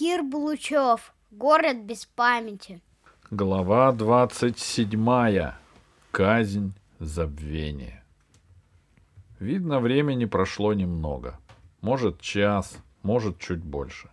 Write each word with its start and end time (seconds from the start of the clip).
Кир 0.00 0.22
Блучев. 0.22 1.12
Город 1.30 1.82
без 1.82 2.06
памяти. 2.06 2.80
Глава 3.30 3.92
двадцать 3.92 4.58
седьмая. 4.58 5.58
Казнь 6.10 6.72
забвения. 6.98 8.02
Видно, 9.40 9.78
времени 9.78 10.24
прошло 10.24 10.72
немного. 10.72 11.38
Может, 11.82 12.18
час, 12.18 12.78
может, 13.02 13.38
чуть 13.38 13.62
больше. 13.62 14.08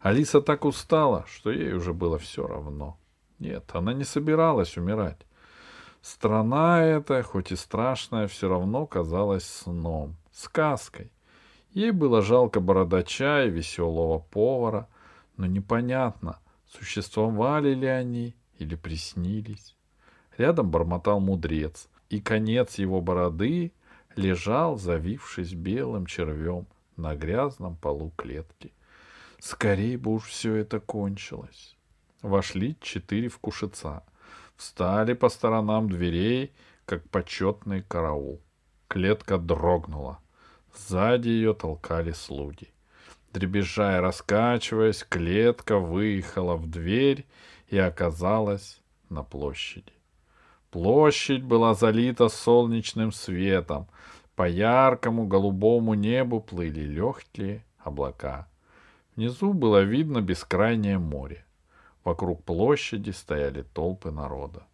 Алиса 0.00 0.42
так 0.42 0.66
устала, 0.66 1.24
что 1.26 1.50
ей 1.50 1.72
уже 1.72 1.94
было 1.94 2.18
все 2.18 2.46
равно. 2.46 2.98
Нет, 3.38 3.70
она 3.72 3.94
не 3.94 4.04
собиралась 4.04 4.76
умирать. 4.76 5.22
Страна 6.02 6.84
эта, 6.84 7.22
хоть 7.22 7.52
и 7.52 7.56
страшная, 7.56 8.28
все 8.28 8.50
равно 8.50 8.84
казалась 8.84 9.46
сном, 9.46 10.14
сказкой. 10.30 11.10
Ей 11.70 11.90
было 11.90 12.20
жалко 12.20 12.60
бородача 12.60 13.44
и 13.44 13.50
веселого 13.50 14.18
повара, 14.18 14.88
но 15.42 15.48
непонятно, 15.48 16.38
существовали 16.68 17.74
ли 17.74 17.88
они 17.88 18.36
или 18.58 18.76
приснились. 18.76 19.76
Рядом 20.38 20.70
бормотал 20.70 21.18
мудрец, 21.18 21.88
и 22.10 22.20
конец 22.20 22.78
его 22.78 23.00
бороды 23.00 23.72
лежал, 24.14 24.78
завившись 24.78 25.52
белым 25.52 26.06
червем 26.06 26.68
на 26.96 27.16
грязном 27.16 27.74
полу 27.74 28.12
клетки. 28.16 28.72
Скорей 29.40 29.96
бы 29.96 30.12
уж 30.12 30.26
все 30.28 30.54
это 30.54 30.78
кончилось. 30.78 31.76
Вошли 32.20 32.76
четыре 32.80 33.28
вкушица. 33.28 34.04
Встали 34.54 35.14
по 35.14 35.28
сторонам 35.28 35.90
дверей, 35.90 36.52
как 36.84 37.10
почетный 37.10 37.82
караул. 37.82 38.40
Клетка 38.86 39.38
дрогнула. 39.38 40.20
Сзади 40.72 41.30
ее 41.30 41.52
толкали 41.52 42.12
слуги. 42.12 42.71
Дребезжая, 43.32 44.02
раскачиваясь, 44.02 45.04
клетка 45.08 45.78
выехала 45.78 46.56
в 46.56 46.68
дверь 46.68 47.24
и 47.68 47.78
оказалась 47.78 48.82
на 49.08 49.22
площади. 49.22 49.92
Площадь 50.70 51.42
была 51.42 51.72
залита 51.72 52.28
солнечным 52.28 53.10
светом. 53.10 53.88
По 54.36 54.48
яркому 54.48 55.26
голубому 55.26 55.94
небу 55.94 56.40
плыли 56.40 56.80
легкие 56.80 57.64
облака. 57.78 58.48
Внизу 59.16 59.54
было 59.54 59.82
видно 59.82 60.20
бескрайнее 60.20 60.98
море. 60.98 61.44
Вокруг 62.04 62.42
площади 62.44 63.10
стояли 63.10 63.62
толпы 63.62 64.10
народа. 64.10 64.64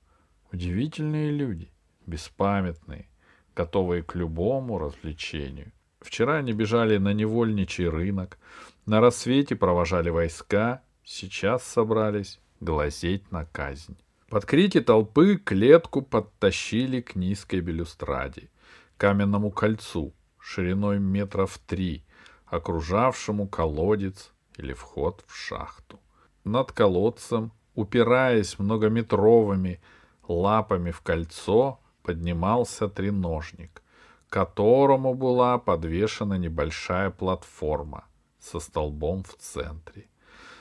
Удивительные 0.52 1.30
люди, 1.30 1.68
беспамятные, 2.06 3.06
готовые 3.55 4.02
к 4.02 4.14
любому 4.16 4.78
развлечению. 4.78 5.70
Вчера 6.00 6.36
они 6.36 6.52
бежали 6.52 6.98
на 6.98 7.12
невольничий 7.12 7.88
рынок, 7.88 8.38
на 8.86 9.00
рассвете 9.00 9.56
провожали 9.56 10.10
войска, 10.10 10.82
сейчас 11.05 11.64
собрались 11.64 12.40
глазеть 12.60 13.30
на 13.32 13.44
казнь. 13.44 13.96
Под 14.28 14.44
крики 14.44 14.80
толпы 14.80 15.36
клетку 15.36 16.02
подтащили 16.02 17.00
к 17.00 17.16
низкой 17.16 17.60
балюстраде, 17.60 18.50
каменному 18.96 19.50
кольцу, 19.50 20.12
шириной 20.38 20.98
метров 20.98 21.58
три, 21.66 22.05
окружавшему 22.46 23.48
колодец 23.48 24.33
или 24.56 24.72
вход 24.72 25.24
в 25.27 25.34
шахту. 25.34 25.98
Над 26.44 26.72
колодцем, 26.72 27.52
упираясь 27.74 28.58
многометровыми 28.58 29.80
лапами 30.27 30.90
в 30.90 31.00
кольцо, 31.00 31.80
поднимался 32.02 32.88
треножник, 32.88 33.83
которому 34.28 35.14
была 35.14 35.58
подвешена 35.58 36.36
небольшая 36.36 37.10
платформа 37.10 38.04
со 38.38 38.60
столбом 38.60 39.24
в 39.24 39.34
центре. 39.36 40.08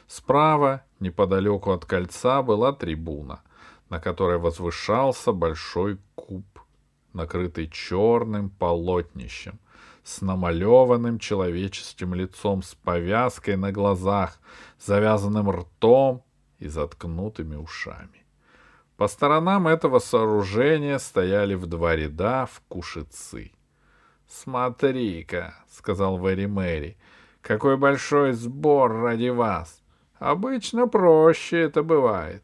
Справа, 0.07 0.83
неподалеку 0.99 1.71
от 1.71 1.85
кольца, 1.85 2.41
была 2.41 2.71
трибуна, 2.71 3.41
на 3.89 3.99
которой 3.99 4.37
возвышался 4.37 5.33
большой 5.33 5.99
куб, 6.15 6.45
накрытый 7.13 7.69
черным 7.69 8.49
полотнищем, 8.49 9.59
с 10.03 10.21
намалеванным 10.21 11.19
человеческим 11.19 12.13
лицом, 12.13 12.63
с 12.63 12.73
повязкой 12.75 13.57
на 13.57 13.73
глазах, 13.73 14.39
завязанным 14.79 15.51
ртом 15.51 16.23
и 16.59 16.69
заткнутыми 16.69 17.55
ушами. 17.55 18.25
По 18.95 19.07
сторонам 19.07 19.67
этого 19.67 19.99
сооружения 19.99 20.97
стояли 20.97 21.53
в 21.55 21.65
два 21.65 21.95
ряда 21.95 22.47
вкушицы. 22.51 23.51
«Смотри-ка»,— 24.27 25.55
сказал 25.69 26.17
Вэри 26.17 26.45
Мэри,— 26.45 26.97
«какой 27.41 27.77
большой 27.77 28.33
сбор 28.33 28.91
ради 28.93 29.29
вас! 29.29 29.81
Обычно 30.19 30.87
проще 30.87 31.61
это 31.61 31.83
бывает. 31.83 32.43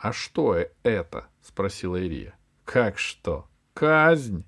«А 0.00 0.14
что 0.14 0.56
это?»— 0.82 1.26
спросила 1.42 1.96
Ирия. 1.96 2.34
«Как 2.64 2.98
что? 2.98 3.46
Казнь!» 3.74 4.44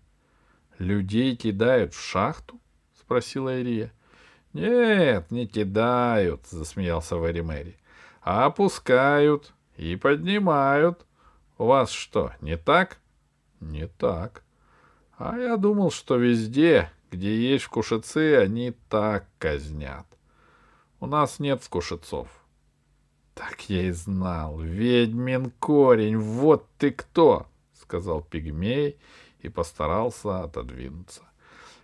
«Людей 0.78 1.37
кидают 1.37 1.93
в 1.93 2.00
шахту?»— 2.00 2.59
спросила 2.99 3.60
Ирия. 3.60 3.93
«Нет, 4.54 5.31
не 5.31 5.47
кидают»,— 5.47 6.47
засмеялся 6.50 7.16
Вэри 7.16 7.43
Мэри. 7.43 7.76
«А 8.22 8.47
опускают 8.47 9.53
и 9.76 9.94
поднимают. 9.97 11.06
У 11.59 11.66
вас 11.66 11.91
что, 11.91 12.32
не 12.41 12.56
так?» 12.56 12.99
«Не 13.60 13.87
так. 13.87 14.43
А 15.25 15.38
я 15.38 15.56
думал, 15.56 15.93
что 15.93 16.16
везде, 16.16 16.91
где 17.12 17.33
есть 17.37 17.62
вкушицы, 17.66 18.38
они 18.38 18.72
так 18.88 19.28
казнят. 19.38 20.05
У 20.99 21.06
нас 21.06 21.38
нет 21.38 21.62
вкушицов. 21.62 22.27
Так 23.32 23.71
я 23.71 23.82
и 23.82 23.93
знал. 23.93 24.59
Ведьмин 24.59 25.53
корень, 25.61 26.16
вот 26.16 26.66
ты 26.77 26.91
кто! 26.91 27.47
Сказал 27.72 28.22
пигмей 28.22 28.99
и 29.38 29.49
постарался 29.49 30.41
отодвинуться. 30.41 31.22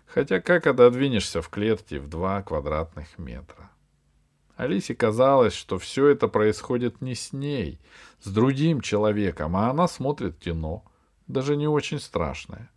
Хотя 0.06 0.40
как 0.40 0.66
отодвинешься 0.66 1.40
в 1.40 1.48
клетке 1.48 2.00
в 2.00 2.08
два 2.08 2.42
квадратных 2.42 3.18
метра? 3.18 3.70
Алисе 4.56 4.96
казалось, 4.96 5.54
что 5.54 5.78
все 5.78 6.08
это 6.08 6.26
происходит 6.26 7.00
не 7.00 7.14
с 7.14 7.32
ней, 7.32 7.78
с 8.20 8.32
другим 8.32 8.80
человеком, 8.80 9.56
а 9.56 9.70
она 9.70 9.86
смотрит 9.86 10.36
кино, 10.40 10.82
даже 11.28 11.54
не 11.54 11.68
очень 11.68 12.00
страшное. 12.00 12.68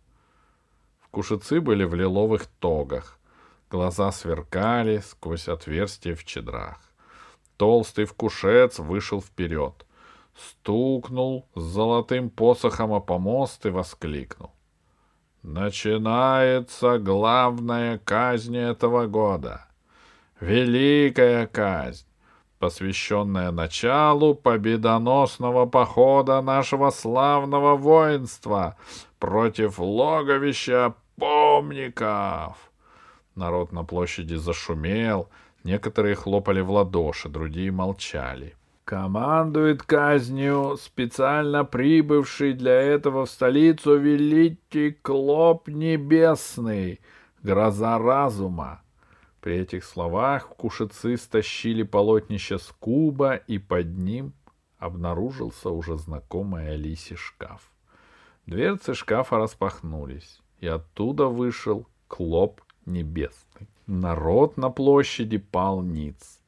Вкушицы 1.12 1.60
были 1.60 1.84
в 1.84 1.94
лиловых 1.94 2.46
тогах, 2.58 3.18
глаза 3.70 4.10
сверкали 4.12 5.02
сквозь 5.06 5.46
отверстия 5.46 6.14
в 6.14 6.24
чедрах. 6.24 6.80
Толстый 7.58 8.06
вкушец 8.06 8.78
вышел 8.78 9.20
вперед, 9.20 9.74
стукнул 10.34 11.46
с 11.54 11.60
золотым 11.60 12.30
посохом 12.30 12.94
о 12.94 13.00
помост 13.00 13.66
и 13.66 13.68
воскликнул. 13.68 14.52
Начинается 15.42 16.98
главная 16.98 17.98
казнь 17.98 18.56
этого 18.56 19.06
года. 19.06 19.66
Великая 20.40 21.46
казнь, 21.46 22.06
посвященная 22.58 23.50
началу 23.50 24.34
победоносного 24.34 25.66
похода 25.66 26.40
нашего 26.40 26.88
славного 26.88 27.76
воинства 27.76 28.78
против 29.18 29.78
логовища 29.78 30.94
помников. 31.16 32.70
Народ 33.34 33.72
на 33.72 33.84
площади 33.84 34.34
зашумел— 34.34 35.28
Некоторые 35.64 36.16
хлопали 36.16 36.60
в 36.60 36.70
ладоши, 36.70 37.28
другие 37.28 37.70
молчали. 37.70 38.56
Командует 38.84 39.82
казнью 39.84 40.76
специально 40.76 41.64
прибывший 41.64 42.52
для 42.52 42.72
этого 42.72 43.26
в 43.26 43.30
столицу 43.30 43.96
великий 43.96 44.90
Клоп 44.90 45.68
Небесный, 45.68 47.00
гроза 47.42 47.98
разума. 47.98 48.82
При 49.40 49.56
этих 49.56 49.84
словах 49.84 50.48
кушицы 50.48 51.16
стащили 51.16 51.84
полотнище 51.84 52.58
с 52.58 52.74
куба, 52.80 53.36
и 53.36 53.58
под 53.58 53.98
ним 53.98 54.32
обнаружился 54.78 55.70
уже 55.70 55.96
знакомый 55.96 56.72
Алисе 56.72 57.14
шкаф. 57.14 57.70
Дверцы 58.46 58.94
шкафа 58.94 59.38
распахнулись, 59.38 60.41
и 60.62 60.68
оттуда 60.68 61.26
вышел 61.26 61.86
Клоп 62.06 62.60
Небесный. 62.86 63.68
Народ 63.86 64.56
на 64.56 64.70
площади 64.70 65.38
пал 65.38 65.82
ниц. 65.82 66.40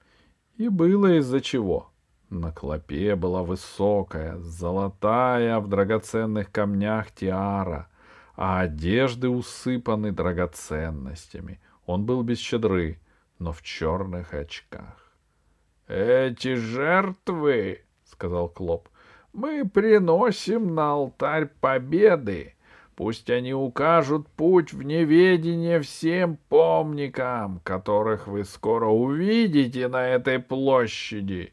И 0.57 0.69
было 0.69 1.19
из-за 1.19 1.41
чего. 1.41 1.91
На 2.31 2.53
клопе 2.53 3.17
была 3.17 3.43
высокая, 3.43 4.39
золотая 4.39 5.59
в 5.59 5.69
драгоценных 5.69 6.51
камнях 6.53 7.11
тиара, 7.11 7.89
а 8.37 8.61
одежды 8.61 9.29
усыпаны 9.29 10.13
драгоценностями. 10.13 11.61
Он 11.85 12.05
был 12.05 12.23
без 12.23 12.39
щедры, 12.39 13.01
но 13.41 13.53
в 13.53 13.63
черных 13.63 14.33
очках.— 14.33 15.13
Эти 15.89 16.55
жертвы,— 16.55 17.83
сказал 18.05 18.49
Клоп,— 18.49 18.89
мы 19.33 19.69
приносим 19.69 20.75
на 20.75 20.93
алтарь 20.93 21.47
победы. 21.61 22.55
Пусть 22.97 23.29
они 23.29 23.53
укажут 23.53 24.29
путь 24.29 24.73
в 24.73 24.83
неведение 24.83 25.81
всем 25.81 26.37
помникам, 26.49 27.61
которых 27.65 28.29
вы 28.29 28.45
скоро 28.45 28.87
увидите 28.87 29.89
на 29.89 30.07
этой 30.07 30.39
площади. 30.39 31.53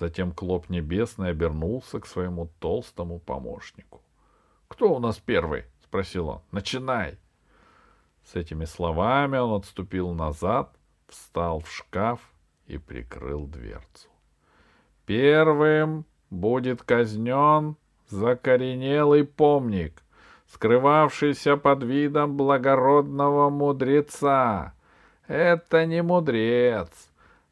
Затем 0.00 0.32
Клоп 0.32 0.68
Небесный 0.68 1.30
обернулся 1.30 2.00
к 2.00 2.06
своему 2.06 2.48
толстому 2.58 3.20
помощнику.— 3.20 4.00
Кто 4.68 4.94
у 4.94 4.98
нас 4.98 5.18
первый?— 5.18 5.64
спросил 5.84 6.28
он.— 6.28 6.40
Начинай. 6.50 7.18
С 8.24 8.34
этими 8.34 8.64
словами 8.64 9.38
он 9.38 9.54
отступил 9.54 10.12
назад, 10.12 10.74
встал 11.06 11.60
в 11.60 11.70
шкаф 11.70 12.20
и 12.66 12.78
прикрыл 12.78 13.46
дверцу. 13.46 14.08
Первым 15.06 16.04
будет 16.30 16.82
казнен 16.82 17.76
закоренелый 18.08 19.24
помник, 19.24 20.02
скрывавшийся 20.52 21.56
под 21.56 21.82
видом 21.82 22.36
благородного 22.36 23.50
мудреца. 23.50 24.74
Это 25.26 25.86
не 25.86 26.02
мудрец, 26.02 26.90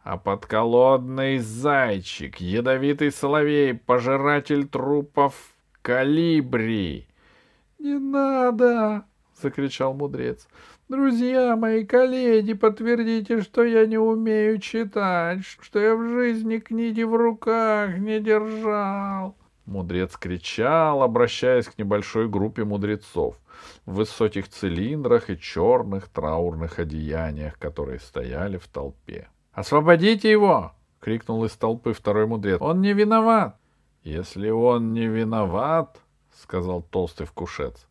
а 0.03 0.17
подколодный 0.17 1.39
зайчик, 1.39 2.41
ядовитый 2.41 3.13
соловей, 3.13 3.75
пожиратель 3.75 4.67
трупов 4.67 5.35
калибри.— 5.83 7.07
Не 7.79 7.99
надо!— 7.99 9.05
закричал 9.41 9.93
мудрец. 9.93 10.49
Друзья 10.89 11.57
мои, 11.57 11.85
коллеги, 11.85 12.53
подтвердите, 12.53 13.41
что 13.41 13.65
я 13.65 13.87
не 13.87 13.99
умею 13.99 14.61
читать, 14.61 15.45
что 15.45 15.81
я 15.81 15.97
в 15.97 16.09
жизни 16.09 16.59
книги 16.59 17.03
в 17.03 17.17
руках 17.17 17.99
не 17.99 18.21
держал. 18.21 19.35
Мудрец 19.67 20.17
кричал, 20.17 21.03
обращаясь 21.03 21.67
к 21.67 21.77
небольшой 21.77 22.29
группе 22.29 22.65
мудрецов 22.65 23.37
в 23.85 23.95
высоких 23.95 24.49
цилиндрах 24.49 25.29
и 25.29 25.39
черных 25.39 26.09
траурных 26.09 26.79
одеяниях, 26.79 27.59
которые 27.59 27.99
стояли 27.99 28.59
в 28.59 28.69
толпе. 28.69 29.29
«Освободите 29.53 30.31
его!»— 30.31 30.73
крикнул 31.01 31.45
из 31.45 31.53
толпы 31.53 31.93
второй 31.93 32.27
мудрец. 32.27 32.61
«Он 32.61 32.81
не 32.81 32.93
виноват!» 32.93 33.57
«Если 34.05 34.51
он 34.51 34.93
не 34.93 35.07
виноват,— 35.07 35.99
сказал 36.33 36.83
толстый 36.83 37.27
вкушец, 37.27 37.87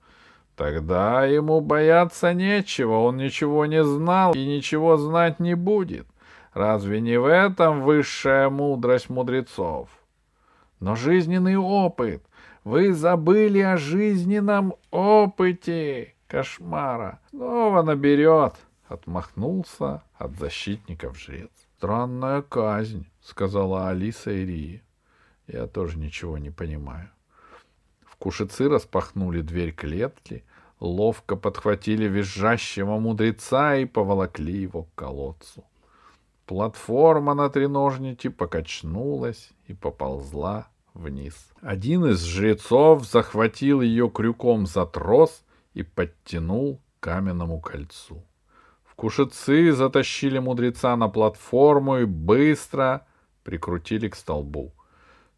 Тогда 0.56 1.26
ему 1.26 1.60
бояться 1.60 2.34
нечего, 2.34 3.00
он 3.00 3.18
ничего 3.18 3.66
не 3.66 3.84
знал 3.84 4.34
и 4.34 4.46
ничего 4.46 4.96
знать 4.96 5.40
не 5.40 5.54
будет. 5.54 6.08
Разве 6.54 7.02
не 7.02 7.18
в 7.18 7.26
этом 7.26 7.84
высшая 7.84 8.50
мудрость 8.50 9.10
мудрецов? 9.10 9.90
Но 10.80 10.96
жизненный 10.96 11.58
опыт. 11.58 12.24
Вы 12.64 12.94
забыли 12.94 13.60
о 13.60 13.78
жизненном 13.78 14.76
опыте. 14.92 16.16
Кошмара. 16.28 17.20
Снова 17.30 17.82
наберет. 17.82 18.56
Отмахнулся 18.88 20.04
от 20.16 20.38
защитников 20.38 21.18
жрец. 21.20 21.52
Странная 21.78 22.42
казнь, 22.42 23.08
сказала 23.22 23.90
Алиса 23.90 24.32
Ирии. 24.32 24.84
Я 25.48 25.68
тоже 25.68 25.98
ничего 25.98 26.38
не 26.38 26.50
понимаю. 26.50 27.10
Кушицы 28.26 28.68
распахнули 28.68 29.42
дверь 29.42 29.72
клетки, 29.72 30.44
ловко 30.80 31.36
подхватили 31.36 32.08
визжащего 32.08 32.98
мудреца 32.98 33.76
и 33.76 33.86
поволокли 33.86 34.64
его 34.64 34.86
к 34.86 34.96
колодцу. 34.96 35.64
Платформа 36.46 37.34
на 37.34 37.50
треножнике 37.50 38.30
покачнулась 38.30 39.50
и 39.66 39.74
поползла 39.74 40.68
вниз. 40.94 41.34
Один 41.62 42.06
из 42.06 42.24
жрецов 42.24 43.06
захватил 43.06 43.82
ее 43.82 44.10
крюком 44.10 44.68
за 44.68 44.86
трос 44.86 45.44
и 45.74 45.82
подтянул 45.82 46.78
к 47.00 47.04
каменному 47.04 47.60
кольцу. 47.60 48.24
Вкушицы 48.84 49.72
затащили 49.74 50.38
мудреца 50.38 50.96
на 50.96 51.10
платформу 51.10 51.98
и 51.98 52.06
быстро 52.06 53.06
прикрутили 53.44 54.08
к 54.08 54.16
столбу. 54.16 54.74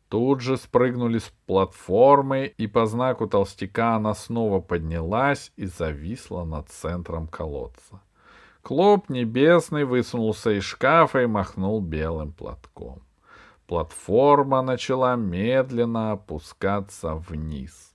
Тут 0.09 0.41
же 0.41 0.57
спрыгнули 0.57 1.19
с 1.19 1.33
платформы, 1.45 2.53
и 2.57 2.67
по 2.67 2.85
знаку 2.85 3.27
толстяка 3.27 3.95
она 3.95 4.13
снова 4.13 4.61
поднялась 4.61 5.51
и 5.57 5.65
зависла 5.65 6.45
над 6.45 6.69
центром 6.69 7.27
колодца. 7.27 8.01
Клоп 8.67 9.07
небесный 9.07 9.85
высунулся 9.85 10.51
из 10.51 10.65
шкафа 10.65 11.21
и 11.21 11.25
махнул 11.25 11.79
белым 11.79 12.33
платком. 12.33 13.01
Платформа 13.65 14.61
начала 14.61 15.15
медленно 15.15 16.11
опускаться 16.11 17.15
вниз. 17.15 17.93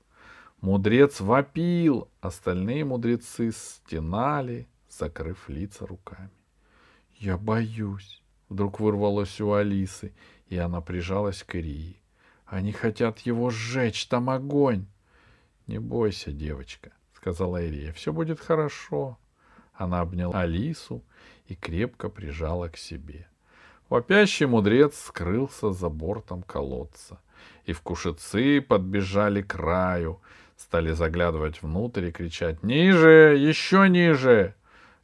Мудрец 0.62 1.20
вопил, 1.20 2.08
остальные 2.22 2.86
мудрецы 2.86 3.52
стенали, 3.52 4.66
закрыв 4.88 5.46
лица 5.50 5.86
руками.— 5.86 6.30
Я 7.18 7.36
боюсь,— 7.36 8.22
вдруг 8.48 8.80
вырвалось 8.80 9.42
у 9.42 9.52
Алисы, 9.52 10.14
и 10.46 10.56
она 10.56 10.80
прижалась 10.80 11.42
к 11.42 11.54
Ирии. 11.54 12.00
Они 12.46 12.72
хотят 12.72 13.18
его 13.18 13.50
сжечь, 13.50 14.06
там 14.06 14.30
огонь.— 14.30 14.86
Не 15.66 15.78
бойся, 15.78 16.32
девочка,— 16.32 16.92
сказала 17.12 17.62
Ирия,— 17.62 17.92
все 17.94 18.10
будет 18.10 18.40
хорошо. 18.40 19.18
Она 19.72 20.00
обняла 20.00 20.40
Алису 20.40 21.02
и 21.46 21.54
крепко 21.54 22.08
прижала 22.08 22.68
к 22.68 22.76
себе. 22.76 23.28
Вопящий 23.88 24.46
мудрец 24.46 24.98
скрылся 24.98 25.72
за 25.72 25.88
бортом 25.88 26.42
колодца, 26.42 27.20
и 27.64 27.72
вкушицы 27.72 28.60
подбежали 28.60 29.42
к 29.42 29.48
краю, 29.48 30.20
стали 30.56 30.92
заглядывать 30.92 31.62
внутрь 31.62 32.06
и 32.06 32.12
кричать 32.12 32.62
«Ниже! 32.62 33.36
Еще 33.38 33.88
ниже!» 33.88 34.54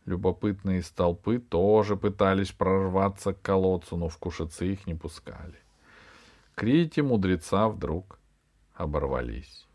Любопытные 0.06 0.80
из 0.80 0.88
толпы 0.90 1.38
тоже 1.38 1.96
пытались 1.96 2.50
прорваться 2.50 3.34
к 3.34 3.42
колодцу, 3.42 3.98
но 3.98 4.08
вкушицы 4.08 4.72
их 4.72 4.86
не 4.86 4.94
пускали. 4.94 5.58
Крики 6.54 7.00
мудреца 7.00 7.68
вдруг 7.68 8.18
оборвались, 8.74 9.68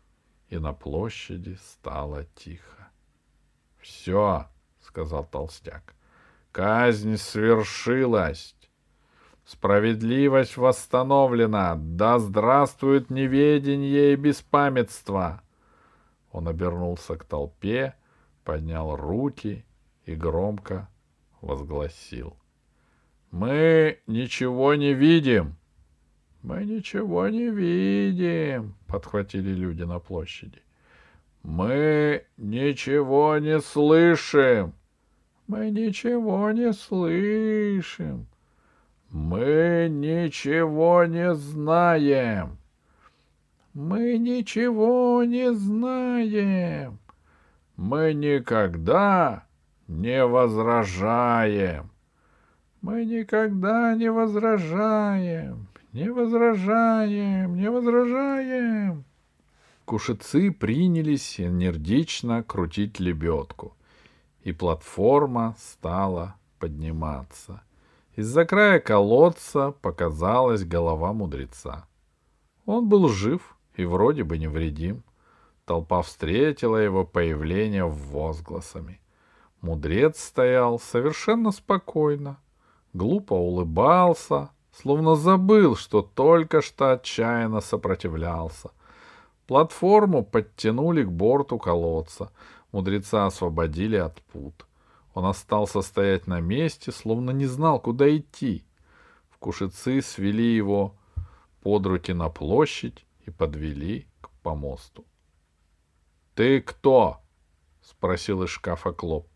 и 0.48 0.58
на 0.58 0.72
площади 0.72 1.56
стало 1.62 2.24
тихо.— 2.34 2.88
Все,— 3.80 4.48
сказал 4.94 5.24
толстяк,— 5.24 5.92
казнь 6.52 7.16
свершилась. 7.16 8.54
Справедливость 9.44 10.56
восстановлена. 10.56 11.74
Да 11.76 12.20
здравствует 12.20 13.10
неведение 13.10 14.12
и 14.12 14.16
беспамятство. 14.16 15.42
Он 16.30 16.46
обернулся 16.46 17.16
к 17.16 17.24
толпе, 17.24 17.94
поднял 18.44 18.94
руки 18.94 19.64
и 20.06 20.14
громко 20.14 20.88
возгласил. 21.40 22.36
Мы 23.32 23.98
ничего 24.06 24.76
не 24.76 24.94
видим. 24.94 25.56
Мы 26.42 26.64
ничего 26.64 27.28
не 27.28 27.50
видим, 27.50 28.76
подхватили 28.86 29.50
люди 29.50 29.82
на 29.82 29.98
площади. 29.98 30.62
Мы 31.42 32.26
ничего 32.36 33.38
не 33.38 33.60
слышим. 33.60 34.72
Мы 35.46 35.70
ничего 35.70 36.50
не 36.52 36.72
слышим. 36.72 38.26
Мы 39.10 39.88
ничего 39.90 41.04
не 41.04 41.34
знаем. 41.34 42.58
Мы 43.74 44.18
ничего 44.18 45.22
не 45.24 45.52
знаем. 45.52 46.98
Мы 47.76 48.14
никогда 48.14 49.44
не 49.88 50.24
возражаем. 50.24 51.90
Мы 52.80 53.04
никогда 53.04 53.94
не 53.94 54.10
возражаем. 54.10 55.68
Не 55.92 56.10
возражаем, 56.10 57.56
не 57.56 57.70
возражаем. 57.70 59.04
Кушицы 59.84 60.50
принялись 60.50 61.40
энергично 61.40 62.42
крутить 62.42 62.98
лебедку, 62.98 63.76
и 64.44 64.52
платформа 64.52 65.56
стала 65.58 66.36
подниматься. 66.58 67.62
Из-за 68.14 68.44
края 68.44 68.78
колодца 68.78 69.72
показалась 69.72 70.64
голова 70.64 71.12
мудреца. 71.12 71.86
Он 72.66 72.88
был 72.88 73.08
жив 73.08 73.56
и 73.74 73.84
вроде 73.84 74.22
бы 74.22 74.38
невредим. 74.38 75.02
Толпа 75.64 76.02
встретила 76.02 76.76
его 76.76 77.04
появление 77.04 77.84
возгласами. 77.84 79.00
Мудрец 79.62 80.22
стоял 80.22 80.78
совершенно 80.78 81.50
спокойно, 81.50 82.38
глупо 82.92 83.32
улыбался, 83.32 84.50
словно 84.72 85.16
забыл, 85.16 85.74
что 85.74 86.02
только 86.02 86.60
что 86.60 86.92
отчаянно 86.92 87.62
сопротивлялся. 87.62 88.70
Платформу 89.46 90.22
подтянули 90.22 91.02
к 91.02 91.10
борту 91.10 91.58
колодца, 91.58 92.30
мудреца 92.74 93.26
освободили 93.26 93.96
от 93.96 94.20
пут. 94.22 94.66
Он 95.14 95.26
остался 95.26 95.80
стоять 95.80 96.26
на 96.26 96.40
месте, 96.40 96.90
словно 96.90 97.30
не 97.30 97.46
знал, 97.46 97.78
куда 97.78 98.14
идти. 98.16 98.64
Вкушицы 99.30 100.02
свели 100.02 100.56
его 100.56 100.96
под 101.62 101.86
руки 101.86 102.12
на 102.12 102.28
площадь 102.28 103.06
и 103.26 103.30
подвели 103.30 104.08
к 104.20 104.28
помосту. 104.42 105.04
Ты 106.34 106.60
кто? 106.60 107.20
спросил 107.80 108.42
из 108.42 108.50
шкафа 108.50 108.90
Клоп. 108.90 109.28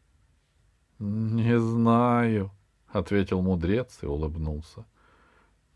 Не 0.99 1.61
знаю, 1.61 2.51
ответил 2.89 3.41
мудрец 3.41 4.01
и 4.03 4.07
улыбнулся. 4.07 4.85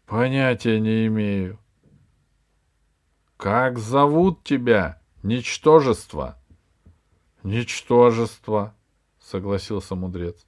Понятия 0.07 0.81
не 0.81 1.07
имею. 1.07 1.61
Как 3.37 3.79
зовут 3.79 4.43
тебя, 4.43 5.01
ничтожество? 5.23 6.42
Ничтожество, 7.43 8.75
согласился 9.21 9.95
мудрец. 9.95 10.47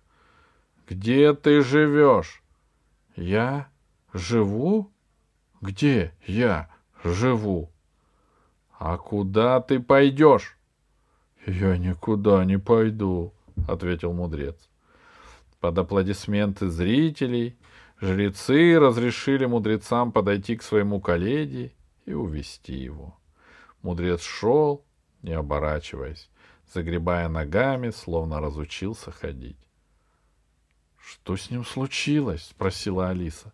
Где 0.89 1.35
ты 1.35 1.63
живешь? 1.63 2.43
Я 3.17 3.69
живу? 4.13 4.93
Где 5.61 6.13
я 6.27 6.69
живу? 7.03 7.71
А 8.79 8.97
куда 8.99 9.61
ты 9.61 9.81
пойдешь? 9.81 10.57
Я 11.47 11.77
никуда 11.77 12.45
не 12.45 12.59
пойду, 12.59 13.33
ответил 13.67 14.13
мудрец. 14.13 14.69
Под 15.61 15.79
аплодисменты 15.79 16.69
зрителей 16.69 17.57
жрецы 18.01 18.79
разрешили 18.79 19.47
мудрецам 19.47 20.13
подойти 20.13 20.57
к 20.57 20.63
своему 20.63 21.01
коллеге 21.01 21.73
и 22.05 22.13
увести 22.13 22.75
его. 22.75 23.17
Мудрец 23.83 24.23
шел, 24.23 24.85
не 25.23 25.33
оборачиваясь, 25.33 26.29
загребая 26.73 27.29
ногами, 27.29 27.91
словно 27.91 28.41
разучился 28.41 29.11
ходить. 29.11 29.59
Что 30.97 31.37
с 31.37 31.51
ним 31.51 31.65
случилось? 31.65 32.47
спросила 32.47 33.11
Алиса. 33.11 33.53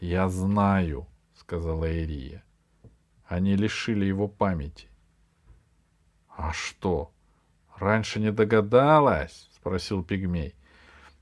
Я 0.00 0.28
знаю, 0.28 1.06
сказала 1.34 1.90
Ирия. 1.90 2.42
Они 3.26 3.54
лишили 3.54 4.04
его 4.04 4.26
памяти. 4.26 4.88
А 6.28 6.52
что? 6.52 7.12
Раньше 7.76 8.20
не 8.20 8.32
догадалась? 8.32 9.48
спросил 9.54 10.02
пигмей. 10.02 10.54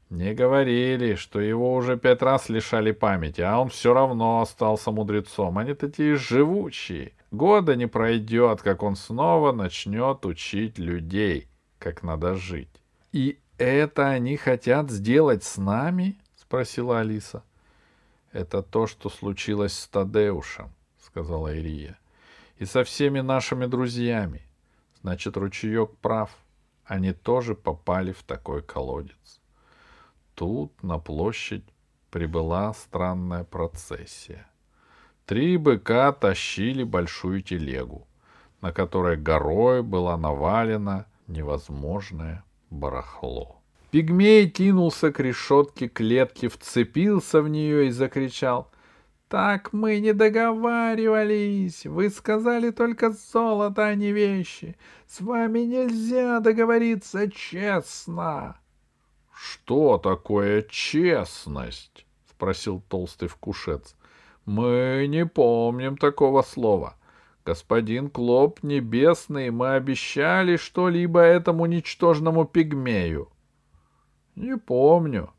Не 0.09 0.35
говорили, 0.35 1.15
что 1.15 1.41
его 1.41 1.75
уже 1.75 1.97
пять 1.97 2.23
раз 2.23 2.49
лишали 2.49 2.91
памяти, 2.91 3.43
а 3.43 3.59
он 3.59 3.69
все 3.69 3.95
равно 3.95 4.41
остался 4.41 4.91
мудрецом. 4.91 5.57
Они 5.59 5.75
такие 5.75 6.17
живучие. 6.17 7.13
Года 7.31 7.77
не 7.77 7.87
пройдет, 7.87 8.61
как 8.61 8.83
он 8.83 8.97
снова 8.97 9.53
начнет 9.53 10.27
учить 10.27 10.79
людей, 10.79 11.49
как 11.79 12.03
надо 12.03 12.35
жить. 12.35 12.83
И 13.13 13.39
это 13.59 14.09
они 14.09 14.37
хотят 14.37 14.91
сделать 14.91 15.45
с 15.45 15.57
нами? 15.57 16.19
спросила 16.37 17.01
Алиса. 17.01 17.45
Это 18.33 18.63
то, 18.63 18.87
что 18.89 19.09
случилось 19.09 19.73
с 19.73 19.87
Тадеушем, 19.87 20.71
сказала 20.99 21.55
Ирия. 21.55 21.99
И 22.59 22.65
со 22.65 22.83
всеми 22.83 23.21
нашими 23.21 23.67
друзьями. 23.67 24.43
Значит, 25.03 25.37
ручеек 25.37 25.97
прав. 25.99 26.31
Они 26.85 27.13
тоже 27.13 27.55
попали 27.55 28.13
в 28.13 28.25
такой 28.25 28.63
колодец. 28.63 29.41
Тут 30.35 30.83
на 30.83 30.99
площадь 30.99 31.65
прибыла 32.11 32.75
странная 32.75 33.45
процессия. 33.45 34.47
Три 35.31 35.59
быка 35.59 36.11
тащили 36.11 36.83
большую 36.83 37.43
телегу, 37.43 38.09
на 38.61 38.73
которой 38.73 39.17
горой 39.17 39.81
была 39.81 40.17
навалена 40.17 41.07
невозможная 41.29 42.43
барахло. 42.69 43.63
Пигмей 43.93 44.51
кинулся 44.51 45.13
к 45.13 45.21
решетке 45.21 45.87
клетки, 45.87 46.49
вцепился 46.49 47.43
в 47.43 47.49
нее 47.49 47.87
и 47.87 47.91
закричал. 47.91 48.73
«Так 49.29 49.73
мы 49.73 50.01
не 50.01 50.15
договаривались! 50.15 51.87
Вы 51.87 52.11
сказали 52.11 52.71
только 52.71 53.13
золото, 53.13 53.87
а 53.87 53.95
не 53.95 54.11
вещи! 54.11 54.77
С 55.07 55.21
вами 55.21 55.61
нельзя 55.61 56.41
договориться 56.41 57.31
честно!» 57.31 58.57
«Что 59.33 59.97
такое 59.99 60.63
честность?»— 60.63 62.05
спросил 62.33 62.83
толстый 62.89 63.29
вкушец. 63.29 63.95
«Мы 64.47 65.07
не 65.09 65.27
помним 65.27 65.97
такого 65.97 66.43
слова. 66.43 66.97
Господин 67.45 68.11
Клоп 68.11 68.63
Небесный, 68.63 69.51
мы 69.51 69.75
обещали 69.75 70.57
что-либо 70.57 71.21
этому 71.21 71.67
ничтожному 71.67 72.45
пигмею.— 72.45 73.31
Не 74.37 74.57
помню. 74.57 75.31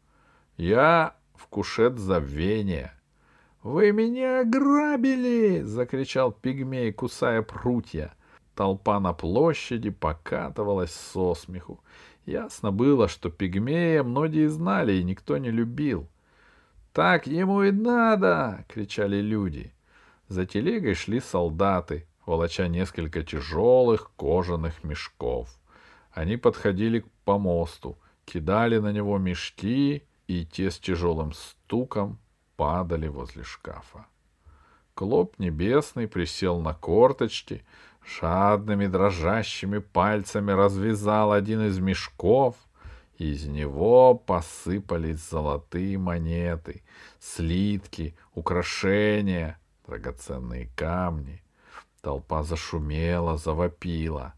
Я 0.58 1.16
вкушет 1.36 2.00
забвения.— 2.00 2.94
Вы 3.64 3.92
меня 3.92 4.42
ограбили!— 4.42 5.62
закричал 5.64 6.32
пигмей, 6.32 6.92
кусая 6.92 7.44
прутья. 7.44 8.14
Толпа 8.56 9.00
на 9.00 9.14
площади 9.14 9.92
покатывалась 9.92 10.92
со 10.92 11.36
смеху. 11.36 11.80
Ясно 12.26 12.72
было, 12.72 13.08
что 13.08 13.30
пигмея 13.30 14.04
многие 14.04 14.48
знали 14.50 14.94
и 14.94 15.04
никто 15.04 15.38
не 15.38 15.52
любил.— 15.52 16.08
Так 16.94 17.28
ему 17.28 17.64
и 17.64 17.72
надо!— 17.72 18.66
кричали 18.68 19.22
люди.— 19.22 19.74
за 20.32 20.46
телегой 20.46 20.94
шли 20.94 21.20
солдаты, 21.20 22.08
волоча 22.26 22.70
несколько 22.70 23.22
тяжелых 23.22 24.12
кожаных 24.16 24.82
мешков. 24.82 25.50
Они 26.14 26.38
подходили 26.38 27.02
к 27.02 27.08
помосту, 27.26 27.98
кидали 28.24 28.78
на 28.78 28.94
него 28.94 29.18
мешки, 29.18 30.08
и 30.28 30.46
те 30.46 30.72
с 30.72 30.80
тяжелым 30.80 31.34
стуком 31.34 32.18
падали 32.56 33.10
возле 33.10 33.44
шкафа. 33.44 34.06
Клоп 34.94 35.38
небесный 35.38 36.08
присел 36.08 36.62
на 36.62 36.74
корточки, 36.74 37.66
жадными 38.02 38.88
дрожащими 38.88 39.80
пальцами 39.80 40.54
развязал 40.54 41.34
один 41.34 41.68
из 41.68 41.78
мешков, 41.80 42.56
из 43.22 43.46
него 43.46 44.16
посыпались 44.16 45.30
золотые 45.30 46.00
монеты, 46.00 46.82
слитки, 47.20 48.16
украшения, 48.34 49.60
драгоценные 49.86 50.70
камни. 50.76 51.44
Толпа 52.02 52.42
зашумела, 52.42 53.38
завопила. 53.38 54.34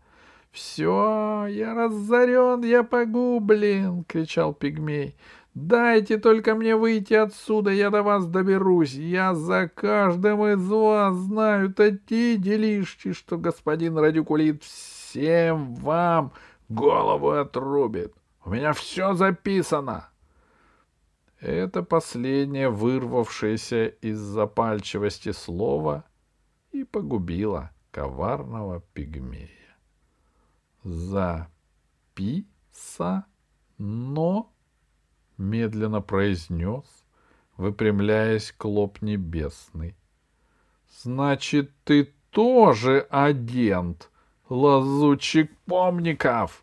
«Все, 0.52 1.46
я 1.50 1.74
разорен, 1.74 2.62
я 2.64 2.84
погублен!»— 2.84 4.04
кричал 4.08 4.54
пигмей. 4.54 5.16
«Дайте 5.54 6.18
только 6.18 6.54
мне 6.54 6.76
выйти 6.76 7.14
отсюда, 7.14 7.72
я 7.72 7.90
до 7.90 8.04
вас 8.04 8.26
доберусь. 8.26 8.94
Я 8.94 9.34
за 9.34 9.70
каждым 9.74 10.46
из 10.46 10.68
вас 10.68 11.16
знаю 11.16 11.74
такие 11.74 12.38
делишки, 12.38 13.14
что 13.14 13.38
господин 13.38 13.98
Радикулит 13.98 14.62
всем 14.64 15.76
вам 15.76 16.34
голову 16.68 17.30
отрубит. 17.32 18.14
У 18.46 18.50
меня 18.50 18.74
все 18.74 19.14
записано!» 19.14 20.10
Это 21.40 21.84
последнее 21.84 22.70
вырвавшееся 22.70 23.88
из 23.88 24.18
запальчивости 24.18 25.34
слово 25.34 26.06
и 26.72 26.86
погубило 26.86 27.72
коварного 27.92 28.82
пигмея. 28.94 29.50
«За-пи-са-но»,— 30.84 31.34
медленно 35.38 36.02
произнес, 36.02 36.86
выпрямляясь 37.58 38.54
клоп 38.54 39.02
небесный. 39.02 39.96
«Значит, 41.02 41.72
ты 41.84 42.14
тоже 42.32 43.06
агент, 43.10 44.10
лазучик 44.48 45.52
помников!» 45.66 46.63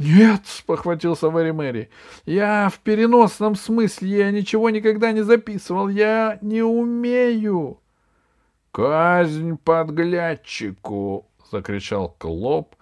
«Нет!»— 0.00 0.40
похватился 0.66 1.28
Вэри 1.28 1.50
Мэри. 1.50 1.90
«Я 2.24 2.70
в 2.70 2.78
переносном 2.78 3.54
смысле, 3.54 4.08
я 4.08 4.30
ничего 4.30 4.70
никогда 4.70 5.12
не 5.12 5.20
записывал, 5.20 5.88
я 5.88 6.38
не 6.40 6.62
умею!» 6.62 7.78
«Казнь 8.72 9.58
подглядчику!»— 9.58 11.26
закричал 11.52 12.16
Клоп, 12.18 12.76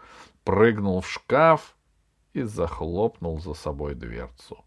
прыгнул 0.44 1.00
в 1.00 1.10
шкаф 1.10 1.76
и 2.34 2.42
захлопнул 2.42 3.40
за 3.40 3.54
собой 3.54 3.96
дверцу. 3.96 4.64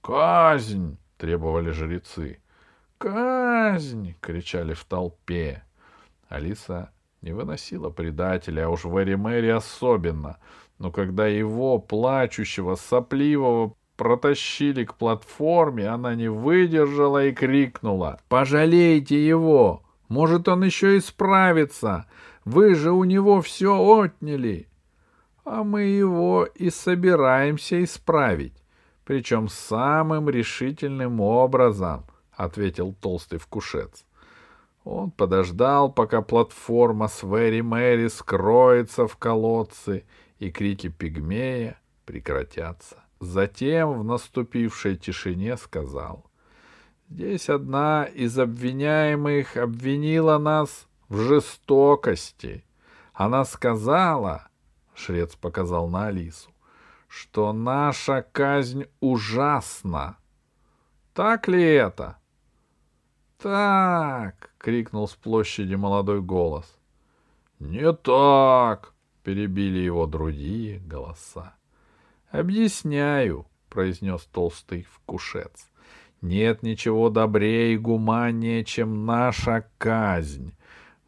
«Казнь!»— 0.00 0.96
требовали 1.18 1.72
жрецы. 1.72 2.40
«Казнь!»— 2.96 4.14
кричали 4.22 4.72
в 4.72 4.82
толпе. 4.84 5.62
Алиса 6.30 6.90
не 7.26 7.32
выносила 7.32 7.90
предателя, 7.90 8.66
а 8.66 8.70
уж 8.70 8.84
Вэри 8.84 9.16
Мэри 9.16 9.48
особенно— 9.48 10.38
но 10.78 10.90
когда 10.90 11.26
его, 11.26 11.78
плачущего, 11.78 12.74
сопливого, 12.74 13.74
протащили 13.96 14.84
к 14.84 14.94
платформе, 14.94 15.88
она 15.88 16.14
не 16.14 16.28
выдержала 16.28 17.26
и 17.26 17.32
крикнула. 17.32 18.20
«Пожалейте 18.28 19.26
его! 19.26 19.82
Может, 20.08 20.48
он 20.48 20.64
еще 20.64 20.98
исправится! 20.98 22.06
Вы 22.44 22.74
же 22.74 22.92
у 22.92 23.04
него 23.04 23.40
все 23.40 23.74
отняли!» 23.74 24.68
«А 25.44 25.64
мы 25.64 25.82
его 25.82 26.44
и 26.44 26.70
собираемся 26.70 27.82
исправить, 27.82 28.64
причем 29.04 29.48
самым 29.48 30.28
решительным 30.28 31.20
образом»,— 31.20 32.04
ответил 32.36 32.94
толстый 33.00 33.38
вкушец. 33.38 34.05
Он 34.86 35.10
подождал, 35.10 35.90
пока 35.90 36.22
платформа 36.22 37.08
с 37.08 37.24
Вэри 37.24 37.60
Мэри 37.60 38.06
скроется 38.06 39.08
в 39.08 39.16
колодце, 39.16 40.04
и 40.38 40.52
крики 40.52 40.88
пигмея 40.88 41.80
прекратятся. 42.04 43.02
Затем 43.18 43.98
в 43.98 44.04
наступившей 44.04 44.96
тишине 44.96 45.56
сказал. 45.56 46.30
Здесь 47.08 47.48
одна 47.48 48.04
из 48.04 48.38
обвиняемых 48.38 49.56
обвинила 49.56 50.38
нас 50.38 50.86
в 51.08 51.18
жестокости. 51.18 52.64
Она 53.12 53.44
сказала, 53.44 54.46
шрец 54.94 55.34
показал 55.34 55.88
на 55.88 56.06
Алису, 56.06 56.50
что 57.08 57.52
наша 57.52 58.24
казнь 58.30 58.84
ужасна. 59.00 60.16
Так 61.12 61.48
ли 61.48 61.64
это? 61.64 62.18
Так, 63.38 64.50
крикнул 64.66 65.06
с 65.06 65.14
площади 65.14 65.76
молодой 65.76 66.20
голос. 66.20 66.66
Не 67.60 67.92
так, 67.92 68.94
перебили 69.22 69.78
его 69.78 70.06
другие 70.06 70.80
голоса. 70.80 71.54
Объясняю, 72.32 73.46
произнес 73.68 74.22
толстый 74.22 74.84
вкушец. 74.90 75.70
Нет 76.20 76.64
ничего 76.64 77.10
добрее 77.10 77.74
и 77.74 77.78
гуманнее, 77.78 78.64
чем 78.64 79.06
наша 79.06 79.70
казнь. 79.78 80.52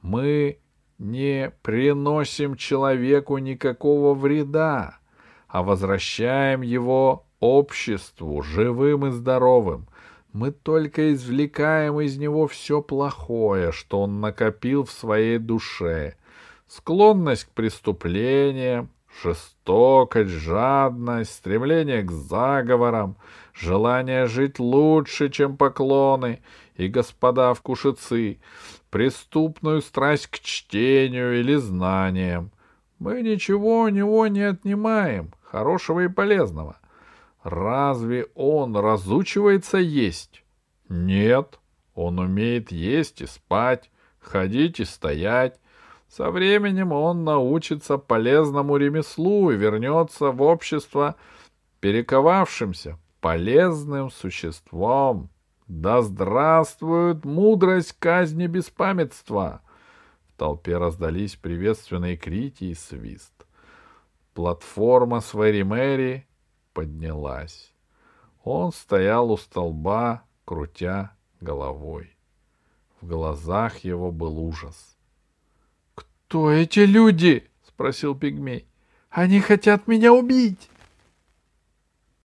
Мы 0.03 0.61
не 0.99 1.53
приносим 1.63 2.55
человеку 2.55 3.39
никакого 3.39 4.15
вреда, 4.15 4.99
а 5.49 5.65
возвращаем 5.65 6.61
его 6.63 7.27
обществу 7.41 8.41
живым 8.41 9.07
и 9.07 9.11
здоровым. 9.11 9.89
Мы 10.39 10.53
только 10.53 11.15
извлекаем 11.15 12.01
из 12.01 12.17
него 12.17 12.47
все 12.47 12.81
плохое, 12.81 13.73
что 13.73 14.03
он 14.03 14.21
накопил 14.21 14.85
в 14.85 14.93
своей 14.93 15.39
душе. 15.39 16.15
Склонность 16.69 17.47
к 17.47 17.49
преступлениям, 17.49 18.89
жестокость, 19.21 20.31
жадность, 20.31 21.35
стремление 21.35 22.05
к 22.05 22.13
заговорам, 22.13 23.17
желание 23.53 24.29
жить 24.29 24.61
лучше, 24.61 25.29
чем 25.29 25.57
поклоны 25.57 26.39
и 26.77 26.87
господа 26.87 27.53
вкушицы, 27.53 28.39
преступную 28.91 29.83
страсть 29.83 30.29
к 30.29 30.39
чтению 30.39 31.41
или 31.41 31.57
знаниям. 31.57 32.53
Мы 33.01 33.23
ничего 33.23 33.81
у 33.81 33.89
него 33.89 34.25
не 34.29 34.43
отнимаем, 34.43 35.33
хорошего 35.43 36.05
и 36.05 36.09
полезного. 36.09 36.78
Разве 37.49 38.27
он 38.35 38.77
разучивается 38.77 39.79
есть? 39.79 40.45
Нет, 40.91 41.59
он 41.95 42.19
умеет 42.19 42.71
есть 42.71 43.23
и 43.23 43.27
спать, 43.27 43.91
ходить 44.21 44.81
и 44.81 44.85
стоять. 44.85 45.59
Со 46.09 46.31
временем 46.31 46.93
он 46.93 47.25
научится 47.25 47.97
полезному 47.97 48.77
ремеслу 48.77 49.51
и 49.51 49.57
вернется 49.57 50.31
в 50.31 50.43
общество 50.43 51.17
перековавшимся, 51.81 52.99
полезным 53.23 54.11
существом. 54.11 55.31
Да 55.67 56.03
здравствует 56.03 57.25
мудрость 57.25 57.97
казни 57.99 58.47
беспамятства! 58.47 59.63
В 60.29 60.39
толпе 60.39 60.77
раздались 60.77 61.37
приветственные 61.37 62.19
крики 62.19 62.65
и 62.65 62.75
свист. 62.75 63.33
Платформа 64.35 65.21
с 65.21 65.33
Мэри 65.33 66.28
поднялась. 66.79 67.73
Он 68.45 68.71
стоял 68.71 69.33
у 69.33 69.37
столба, 69.37 70.23
крутя 70.45 71.11
головой. 71.41 72.17
В 73.01 73.09
глазах 73.09 73.79
его 73.79 74.13
был 74.13 74.39
ужас. 74.39 74.97
«Кто 75.97 76.53
эти 76.53 76.79
люди?»— 76.79 77.49
спросил 77.67 78.15
пигмей. 78.15 78.65
«Они 79.11 79.41
хотят 79.41 79.89
меня 79.89 80.13
убить!» 80.13 80.71